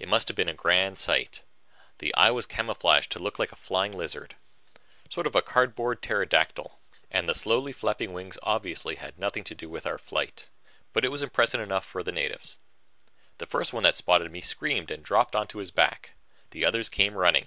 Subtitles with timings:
[0.00, 1.42] It must have been a grand sight.
[1.98, 4.34] The eye was camouflaged to look like a flying lizard,
[5.08, 6.76] sort of a cardboard pterodactyl,
[7.08, 10.48] and the slowly flapping wings obviously had nothing to do with our flight.
[10.92, 12.58] But it was impressive enough for the natives.
[13.38, 16.14] The first one that spotted me screamed and dropped over on his back.
[16.50, 17.46] The others came running.